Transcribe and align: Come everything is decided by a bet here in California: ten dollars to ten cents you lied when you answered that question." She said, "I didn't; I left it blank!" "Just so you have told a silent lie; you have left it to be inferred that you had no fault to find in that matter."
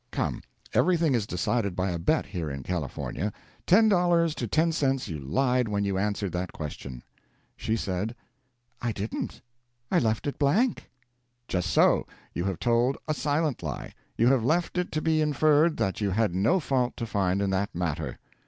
Come 0.09 0.41
everything 0.73 1.13
is 1.13 1.27
decided 1.27 1.75
by 1.75 1.91
a 1.91 1.99
bet 1.99 2.25
here 2.25 2.49
in 2.49 2.63
California: 2.63 3.31
ten 3.67 3.87
dollars 3.87 4.33
to 4.33 4.47
ten 4.47 4.71
cents 4.71 5.07
you 5.07 5.19
lied 5.19 5.67
when 5.67 5.83
you 5.85 5.95
answered 5.99 6.31
that 6.31 6.51
question." 6.53 7.03
She 7.55 7.75
said, 7.75 8.15
"I 8.81 8.93
didn't; 8.93 9.43
I 9.91 9.99
left 9.99 10.25
it 10.25 10.39
blank!" 10.39 10.89
"Just 11.47 11.69
so 11.69 12.07
you 12.33 12.45
have 12.45 12.57
told 12.57 12.97
a 13.07 13.13
silent 13.13 13.61
lie; 13.61 13.93
you 14.17 14.25
have 14.29 14.43
left 14.43 14.75
it 14.79 14.91
to 14.93 15.03
be 15.03 15.21
inferred 15.21 15.77
that 15.77 16.01
you 16.01 16.09
had 16.09 16.33
no 16.33 16.59
fault 16.59 16.97
to 16.97 17.05
find 17.05 17.39
in 17.39 17.51
that 17.51 17.75
matter." 17.75 18.17